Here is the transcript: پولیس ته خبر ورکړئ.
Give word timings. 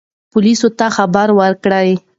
پولیس 0.31 0.61
ته 0.77 0.87
خبر 0.95 1.27
ورکړئ. 1.39 1.91